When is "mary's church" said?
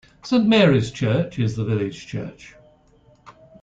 0.47-1.37